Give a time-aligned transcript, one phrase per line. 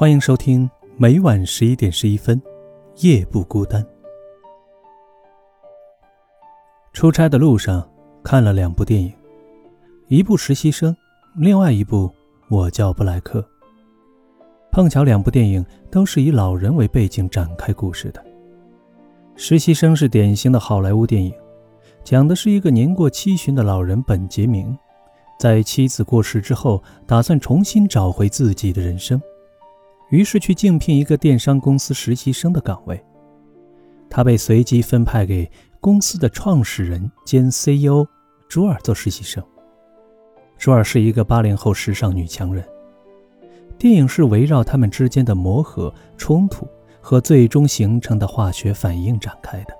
[0.00, 0.66] 欢迎收听
[0.96, 2.40] 每晚十一点十一分，
[3.00, 3.86] 夜不孤单。
[6.94, 7.86] 出差的路上
[8.24, 9.12] 看了两部电影，
[10.08, 10.90] 一部《实习生》，
[11.36, 12.08] 另外一部
[12.48, 13.40] 《我叫布莱克》。
[14.72, 18.22] 碰巧两部电影都是以老人为背景展开故事的。
[19.36, 21.30] 《实习生》是典型的好莱坞电影，
[22.02, 24.74] 讲的是一个年过七旬的老人本杰明，
[25.38, 29.20] 在妻子过世之后，打算重新找回自己的人生。
[30.10, 33.02] 于是去竞聘一个电商公司实习生的岗位，
[34.08, 35.50] 他被随机分派给
[35.80, 38.04] 公司的创始人兼 CEO
[38.48, 39.42] 朱尔做实习生。
[40.58, 42.64] 朱尔是一个八零后时尚女强人。
[43.78, 46.68] 电影是围绕他们之间的磨合、冲突
[47.00, 49.72] 和最终形成的化学反应展开的。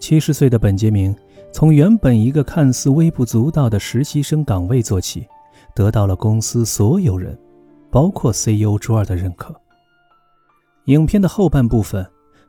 [0.00, 1.14] 七十岁的本杰明
[1.52, 5.28] 从原本一个看似微不足道的实习生岗位做起，
[5.76, 7.38] 得到了公司所有人。
[7.94, 9.54] 包括 CEO 朱尔的认可。
[10.86, 12.04] 影片的后半部分，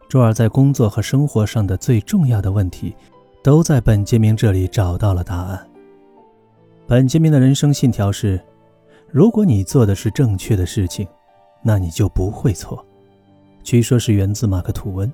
[0.09, 2.95] 朱尔在工作和生活上的最重要的问题，
[3.43, 5.69] 都在本杰明这里找到了答案。
[6.87, 8.43] 本杰明的人生信条是：
[9.11, 11.07] 如果你做的是正确的事情，
[11.61, 12.83] 那你就不会错。
[13.61, 15.13] 据说是源自马克吐温。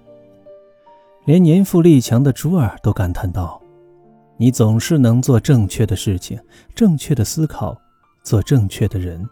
[1.26, 3.62] 连年富力强的朱尔都感叹道
[4.40, 6.40] ：“你总是能做正确的事情，
[6.74, 7.78] 正确的思考，
[8.24, 9.28] 做正确的人。”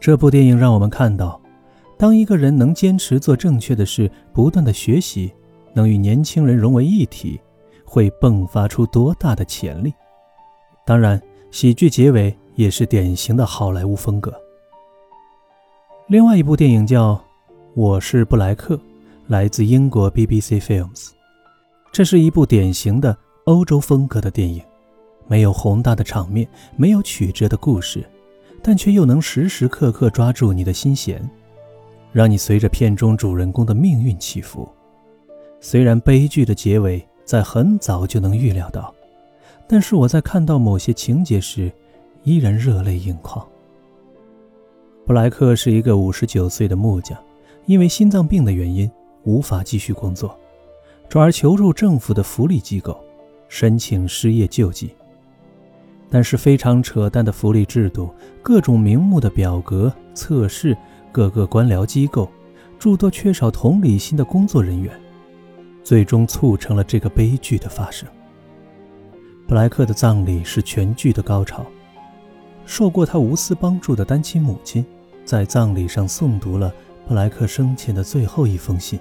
[0.00, 1.38] 这部电影让我们看到，
[1.98, 5.30] 当一个人能坚持做正确的事，不断的学习，
[5.74, 7.38] 能与年轻人融为一体，
[7.84, 9.92] 会迸发出多大的潜力。
[10.86, 14.32] 当然，喜剧结尾也是典型的好莱坞风格。
[16.08, 17.14] 另外一部电影叫
[17.74, 18.76] 《我是布莱克》，
[19.26, 21.10] 来自英国 BBC Films，
[21.92, 24.62] 这是一部典型的欧洲风格的电影，
[25.28, 28.02] 没有宏大的场面，没有曲折的故事。
[28.62, 31.22] 但却又能时时刻刻抓住你的心弦，
[32.12, 34.68] 让你随着片中主人公的命运起伏。
[35.60, 38.94] 虽然悲剧的结尾在很早就能预料到，
[39.66, 41.70] 但是我在看到某些情节时，
[42.24, 43.46] 依然热泪盈眶。
[45.06, 47.18] 布莱克是一个五十九岁的木匠，
[47.66, 48.90] 因为心脏病的原因
[49.24, 50.38] 无法继续工作，
[51.08, 52.98] 转而求助政府的福利机构，
[53.48, 54.94] 申请失业救济。
[56.10, 58.12] 但是非常扯淡的福利制度，
[58.42, 60.76] 各种名目的表格测试，
[61.12, 62.28] 各个官僚机构，
[62.78, 64.92] 诸多缺少同理心的工作人员，
[65.84, 68.08] 最终促成了这个悲剧的发生。
[69.46, 71.64] 布莱克的葬礼是全剧的高潮，
[72.66, 74.84] 受过他无私帮助的单亲母亲，
[75.24, 76.74] 在葬礼上诵读了
[77.06, 78.98] 布莱克生前的最后一封信。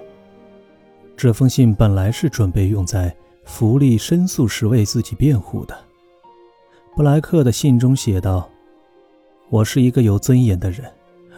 [1.18, 3.16] 这封信本来是准备用在
[3.46, 5.76] 福利申诉时为自己辩护的。
[6.96, 8.50] 布莱克的信中写道
[9.50, 10.92] ：“我是一个有尊严的人，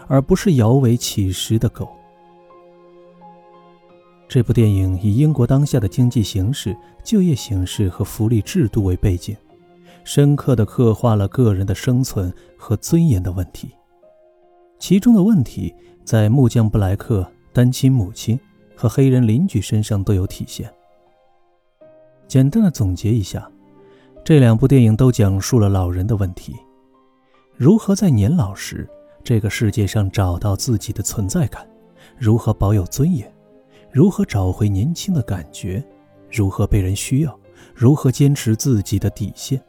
[0.08, 1.88] 而不是摇尾乞食的狗。”
[4.28, 9.36] 这部电影以英国当下的经济形势、就业形势和福利制度为背景，
[10.04, 13.70] 深刻地刻画了个人的生存和尊严的问题。
[14.80, 18.40] 其中的问题在木匠布莱克、单亲母亲
[18.74, 20.74] 和黑人邻居身上都有体现。
[22.26, 23.51] 简单的总结一下。
[24.24, 26.56] 这两部电影都讲述了老人的问题：
[27.58, 28.88] 如何在年老时
[29.24, 31.68] 这个世界上找到自己的存在感，
[32.20, 33.32] 如何保有尊严，
[33.92, 35.84] 如何找回年轻的感觉，
[36.30, 37.40] 如何被人需要，
[37.74, 39.60] 如何坚持自己的底线。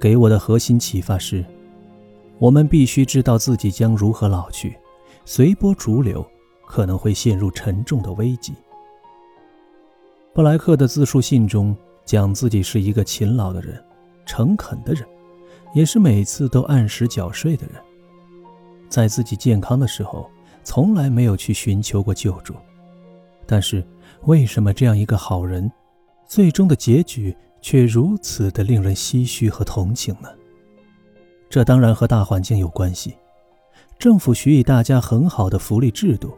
[0.00, 1.44] 给我的核心启发是：
[2.38, 4.78] 我们必须知道自己将如何老去，
[5.24, 6.24] 随波逐流
[6.64, 8.54] 可能会陷入沉重的危机。
[10.32, 11.76] 布莱克的自述信中。
[12.08, 13.78] 讲自己是一个勤劳的人，
[14.24, 15.06] 诚恳的人，
[15.74, 17.74] 也是每次都按时缴税的人。
[18.88, 20.26] 在自己健康的时候，
[20.64, 22.54] 从来没有去寻求过救助。
[23.46, 23.86] 但是，
[24.22, 25.70] 为什么这样一个好人，
[26.26, 30.30] 最终的结局却如此的令人唏嘘和同情呢？
[31.50, 33.14] 这当然和大环境有关系。
[33.98, 36.32] 政府许以大家很好的福利制度，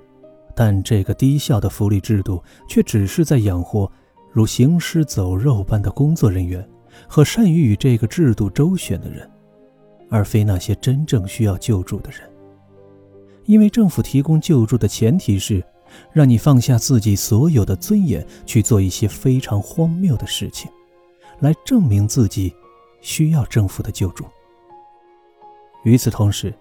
[0.53, 3.89] 但这个低效的福利制度却只是在养活。
[4.33, 6.67] 如行尸走肉般的工作人员
[7.09, 9.29] 和善于与这个制度周旋的人，
[10.09, 12.21] 而非那些真正需要救助的人。
[13.45, 15.65] 因为政府提供救助的前提是，
[16.13, 20.71] 让你放下自己所有的尊严，去做一些非常荒谬的事情，
[21.41, 22.55] 来证明自己
[23.01, 24.25] 需要政府的救助。
[25.83, 26.55] 与此同时，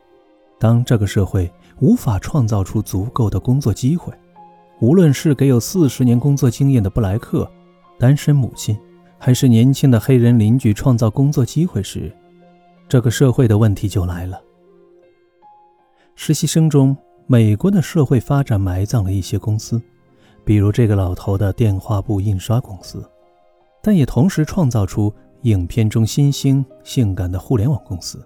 [0.58, 4.12] 当这个社会无法创造出足够的工作机会，
[4.80, 7.48] 无论是给有四十年工作经验的布莱克。
[8.00, 8.80] 单身母亲，
[9.18, 12.10] 还是年轻的黑人邻居创造工作机会时，
[12.88, 14.42] 这个社会的问题就来了。
[16.16, 16.96] 实习生中，
[17.28, 19.82] 美国的社会发展埋葬了一些公司，
[20.46, 23.04] 比如这个老头的电话簿印刷公司，
[23.84, 28.26] 但也同时创造出影片中新兴性感的互联网公司。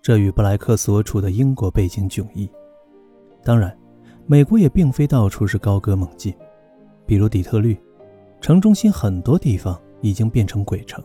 [0.00, 2.48] 这与布莱克所处的英国背景迥异。
[3.42, 3.76] 当然，
[4.24, 6.32] 美国也并非到处是高歌猛进，
[7.04, 7.76] 比如底特律，
[8.40, 11.02] 城中心很多地方已经变成鬼城，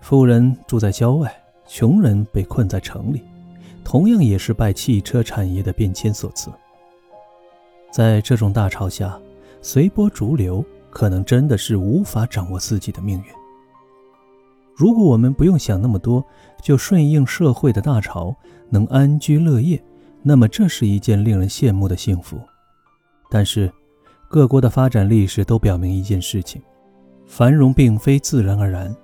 [0.00, 1.34] 富人住在郊外，
[1.66, 3.22] 穷人被困在城里，
[3.84, 6.50] 同样也是拜汽车产业的变迁所赐。
[7.90, 9.18] 在这种大潮下，
[9.60, 13.24] 随波逐流可能真的是无法掌握自己的命运。
[14.74, 16.24] 如果我们不用想那么多，
[16.62, 18.34] 就顺应社会的大潮，
[18.70, 19.82] 能安居乐业。
[20.22, 22.40] 那么，这是一件令人羡慕的幸福。
[23.28, 23.70] 但是，
[24.32, 26.62] 各国的发展历史都表明一件事情：
[27.26, 28.96] 繁荣并非自然而然，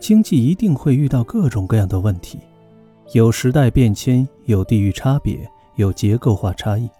[0.00, 2.40] 经济一定会遇到各种各样的问题，
[3.12, 6.90] 有时代变迁，有地域差别，有结构化差异。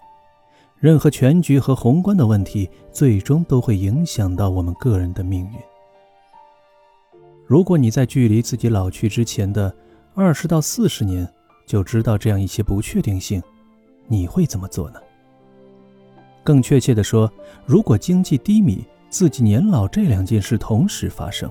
[0.78, 5.54] 任何全局和宏观的问题，最终都会影响到我们个人的命运。
[7.44, 9.74] 如果你在距离自己老去之前的
[10.14, 11.28] 二十到四十年
[11.66, 13.42] 就知道这样一些不确定性，
[14.06, 15.00] 你会怎么做呢？
[16.44, 17.30] 更确切地说，
[17.64, 21.50] 如果经济低迷、自己年老这两件事同时发生，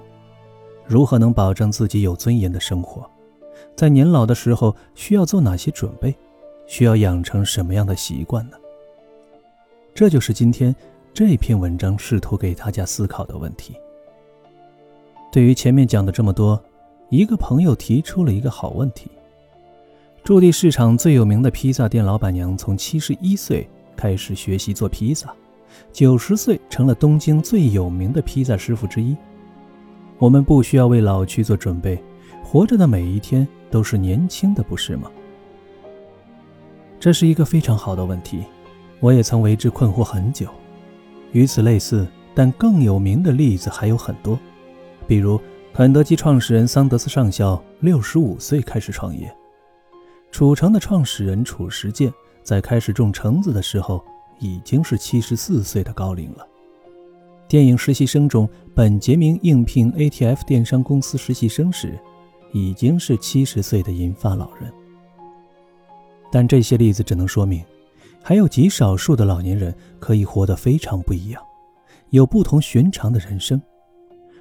[0.86, 3.10] 如何能保证自己有尊严的生活？
[3.76, 6.16] 在年老的时候需要做哪些准备？
[6.68, 8.58] 需要养成什么样的习惯呢？
[9.94, 10.74] 这就是今天
[11.14, 13.76] 这篇文章试图给大家思考的问题。
[15.32, 16.62] 对于前面讲的这么多，
[17.10, 19.12] 一个朋友提出了一个好问题。
[20.24, 25.34] 驻地市场最有名的披萨店老板娘从七十一岁开始学习做披萨，
[25.92, 29.16] 九十岁成了东京最有名的披萨师傅之一。
[30.18, 32.02] 我们不需要为老去做准备，
[32.44, 35.10] 活着的每一天都是年轻的，不是吗？
[37.00, 38.44] 这是一个非常好的问题，
[39.00, 40.48] 我也曾为之困惑很久。
[41.32, 44.38] 与此类似但更有名的例子还有很多，
[45.08, 45.40] 比如
[45.74, 49.34] 肯德基创始人桑德斯上校六十五岁开始创业。
[50.30, 54.04] 楚城的创始人褚时健在开始种橙子的时候
[54.40, 56.48] 已经是七十四岁的高龄了。
[57.48, 62.00] 电影《实习生》中，本杰明应聘 ATF 电商公司实习生时，
[62.54, 64.72] 已经是七十岁的银发老人。
[66.32, 67.62] 但这些例子只能说明，
[68.24, 71.44] 还有极少数的老年人可以活得非常不一样，
[72.12, 73.62] 有不同寻常的人生。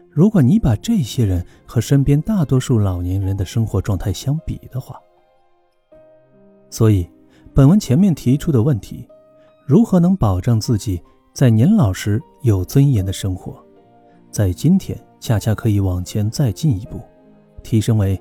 [0.09, 5.01] 如果你把这些人和身边大多数老年人的生活状态相比的话，
[6.69, 7.11] 所以，
[7.53, 9.07] 本文前面提出的问题，
[9.67, 11.03] 如何能保证自己
[11.33, 13.61] 在年老时有尊严的生活，
[14.31, 17.01] 在今天恰恰可以往前再进一步，
[17.63, 18.21] 提升为：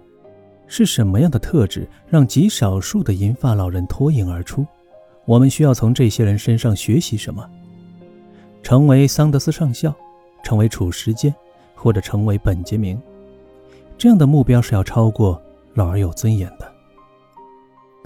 [0.65, 4.65] 是什么样的特质让极少数的银发老人脱颖而出？
[5.25, 7.47] 我们需要从这些人身上学习什么？
[8.63, 9.93] 成为桑德斯上校，
[10.43, 11.33] 成为褚时健，
[11.75, 12.99] 或者成为本杰明，
[13.95, 15.39] 这样的目标是要超过
[15.75, 16.78] 老而有尊严的。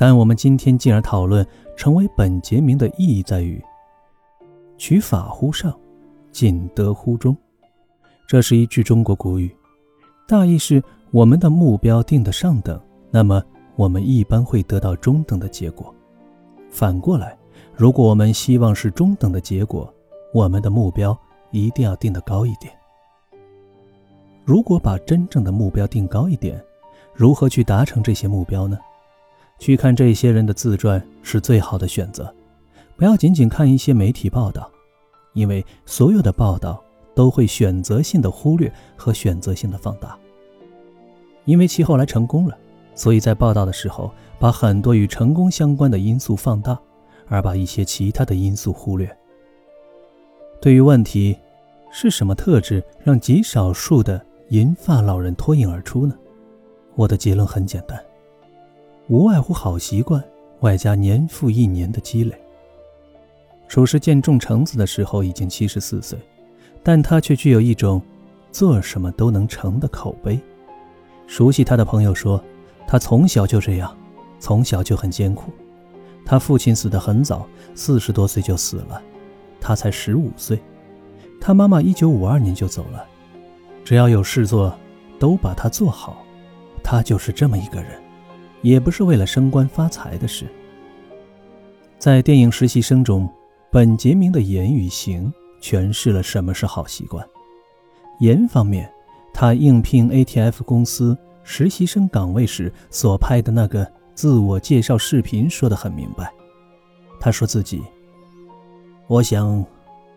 [0.05, 1.47] 但我们今天进而讨论
[1.77, 3.63] 成为本杰明的意义在于：
[4.77, 5.73] 取法乎上，
[6.29, 7.33] 尽德乎中。
[8.27, 9.49] 这是一句中国古语，
[10.27, 12.77] 大意是我们的目标定得上等，
[13.11, 13.41] 那么
[13.77, 15.95] 我们一般会得到中等的结果。
[16.69, 17.37] 反过来，
[17.73, 19.89] 如果我们希望是中等的结果，
[20.33, 21.17] 我们的目标
[21.51, 22.73] 一定要定得高一点。
[24.43, 26.61] 如果把真正的目标定高一点，
[27.13, 28.77] 如何去达成这些目标呢？
[29.63, 32.35] 去看这些人的自传是最好的选择，
[32.97, 34.69] 不要仅仅看一些媒体报道，
[35.31, 36.83] 因为所有的报道
[37.15, 40.19] 都会选择性的忽略和选择性的放大。
[41.45, 42.57] 因为其后来成功了，
[42.93, 46.77] 所以在报道的时候把很多与成功相关的因素放大，
[47.29, 49.09] 而把一些其他的因素忽略。
[50.59, 51.37] 对于问题
[51.89, 56.13] 是什么特质让极少数的银发老人脱颖而出呢？
[56.95, 57.97] 我的结论很简单。
[59.07, 60.23] 无外乎好习惯，
[60.61, 62.33] 外加年复一年的积累。
[63.67, 66.17] 褚时健种橙子的时候已经七十四岁，
[66.81, 68.01] 但他却具有一种
[68.51, 70.39] 做什么都能成的口碑。
[71.27, 72.41] 熟悉他的朋友说，
[72.87, 73.95] 他从小就这样，
[74.39, 75.51] 从小就很艰苦。
[76.25, 77.45] 他父亲死得很早，
[77.75, 79.01] 四十多岁就死了，
[79.59, 80.57] 他才十五岁。
[81.41, 83.05] 他妈妈一九五二年就走了。
[83.83, 84.73] 只要有事做，
[85.19, 86.23] 都把它做好。
[86.81, 88.02] 他就是这么一个人。
[88.63, 90.47] 也不是为了升官发财的事。
[91.99, 93.29] 在电影《实习生》中，
[93.71, 97.23] 本杰明的言与行诠释了什么是好习惯。
[98.19, 98.91] 言方面，
[99.33, 106.31] 他应聘 ATF 公司实习生岗位时所拍的那个自我介绍视频说得很明白，
[107.19, 107.81] 他说自己
[109.07, 109.65] ：“我想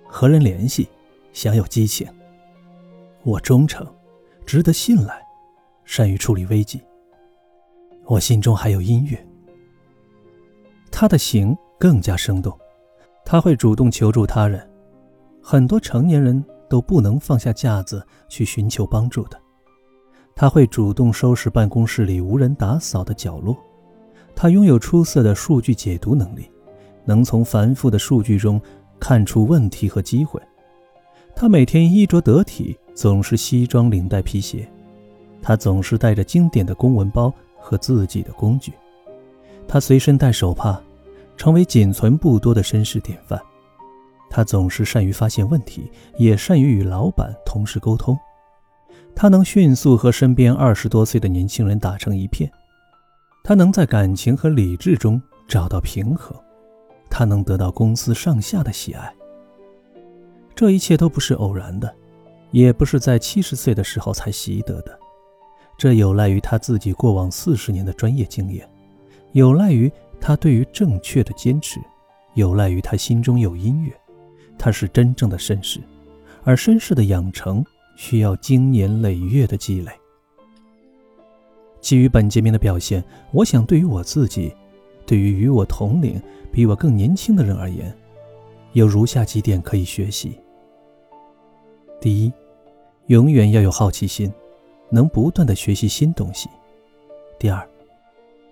[0.06, 0.88] 和人联系，
[1.32, 2.06] 想有激情。
[3.24, 3.86] 我忠诚，
[4.44, 5.20] 值得信赖，
[5.84, 6.80] 善于处理危机。
[8.06, 9.18] 我心中还有音乐。”
[10.90, 12.56] 他的行更加生动，
[13.24, 14.66] 他会主动求助他人。
[15.42, 19.40] 很多成年人都不能放下架子去寻求帮助的。
[20.34, 23.56] 他会主动收拾办公室里无人打扫的角落。
[24.34, 26.50] 他拥有出色的数据解读能力，
[27.04, 28.60] 能从繁复的数据中
[29.00, 30.40] 看出问题和机会。
[31.34, 34.68] 他每天衣着得体，总是西装领带皮鞋。
[35.40, 37.32] 他总是带着经典的公文包
[37.66, 38.72] 和自己的工具。
[39.66, 40.80] 他随身带手帕，
[41.36, 43.40] 成为仅存不多的绅士典范。
[44.30, 48.16] 他总是善于发现问题，也善于与老板、同事沟通。
[49.14, 52.48] 他能迅速和身边二十多岁的年轻人打成一片，
[53.42, 56.36] 他能在感情和理智中找到平衡，
[57.10, 59.12] 他能得到公司上下的喜爱。
[60.54, 61.92] 这一切都不是偶然的，
[62.50, 64.98] 也不是在七十岁的时候才习得的，
[65.78, 68.68] 这有赖于他自己过往四十年的专业经验，
[69.32, 69.90] 有赖于
[70.20, 71.80] 他对于正确的坚持，
[72.34, 73.92] 有赖于他心中有音乐。
[74.58, 75.80] 他是真正的绅士，
[76.42, 77.64] 而绅士的养成。
[77.98, 79.90] 需要经年累月的积累。
[81.80, 83.02] 基于本杰明的表现，
[83.32, 84.54] 我想对于我自己，
[85.06, 86.20] 对于与我同龄、
[86.52, 87.90] 比我更年轻的人而言，
[88.74, 90.38] 有如下几点可以学习：
[91.98, 92.30] 第一，
[93.06, 94.30] 永远要有好奇心，
[94.90, 96.48] 能不断的学习新东西；
[97.38, 97.66] 第二，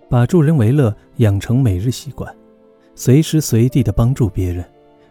[0.09, 2.33] 把助人为乐养成每日习惯，
[2.95, 4.65] 随时随地的帮助别人，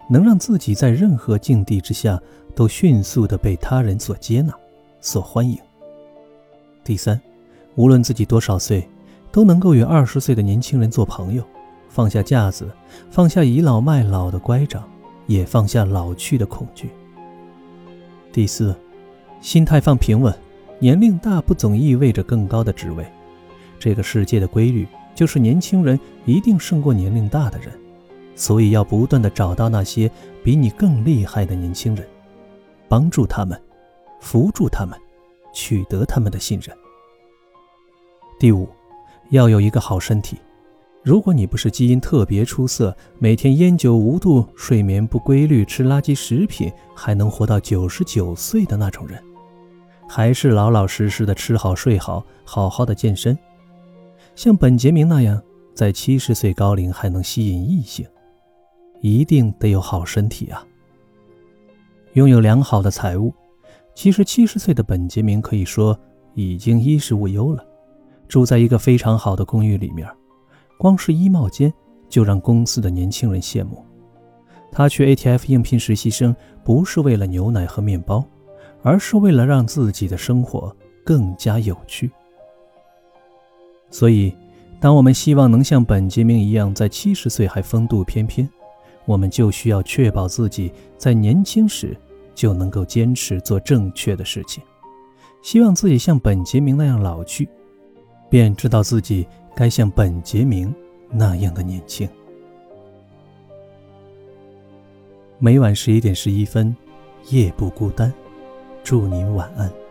[0.09, 2.21] 能让自己在任何境地之下。
[2.57, 4.55] 都迅速的被他人所接纳、
[5.01, 5.59] 所欢迎。
[6.85, 7.21] 第三，
[7.75, 8.89] 无论自己多少岁，
[9.33, 11.43] 都能够与二十岁的年轻人做朋友，
[11.89, 12.71] 放下架子，
[13.11, 14.89] 放下倚老卖老的乖张，
[15.27, 16.91] 也放下老去的恐惧。
[18.33, 18.73] 第四，
[19.41, 20.33] 心态放平稳，
[20.79, 23.05] 年龄大不总意味着更高的职位。
[23.79, 27.73] 这个世界的规律就是年轻人一定胜过年龄大的人，
[28.35, 30.11] 所以要不断的找到那些
[30.43, 32.07] 比你更厉害的年轻人。
[32.89, 33.61] 帮助他们，
[34.21, 34.99] 扶助他们，
[35.53, 36.77] 取得他们的信任。
[38.39, 38.69] 第五，
[39.31, 40.37] 要有一个好身体。
[41.03, 49.23] 如果你不是基因特别出色，每天烟酒无度、睡眠不规律、吃垃圾食品还能活到九十九岁的那种人，
[50.17, 53.37] 还是老老实实的吃好睡好，好好的健身，
[54.37, 55.43] 像本杰明那样，
[55.75, 58.07] 在七十岁高龄还能吸引异性，
[59.01, 60.65] 一定得有好身体啊。
[62.13, 63.35] 拥有良好的财务，
[63.93, 65.99] 其实七十岁的本杰明可以说
[66.35, 67.67] 已经衣食无忧了，
[68.29, 70.09] 住在一个非常好的公寓里面，
[70.79, 71.75] 光是衣帽间
[72.09, 73.85] 就让公司的年轻人羡慕。
[74.71, 78.25] 他去 ATF 应聘实习生，不是为了牛奶和面包，
[78.85, 80.75] 而是为了让自己的生活
[81.05, 82.09] 更加有趣。
[83.91, 84.33] 所以，
[84.79, 88.49] 当我们希望能像本杰明一样在七十岁还风度翩翩，
[89.05, 91.97] 我们就需要确保自己在年轻时。
[92.37, 94.61] 就能够坚持做正确的事情，
[95.41, 97.49] 希望自己像本杰明那样老去，
[98.29, 99.25] 便知道自己
[99.55, 100.75] 该像本杰明
[101.13, 102.09] 那样的年轻。
[105.39, 106.77] 每晚十一点十一分，
[107.31, 108.13] 夜不孤单，
[108.85, 109.84] 祝您晚安。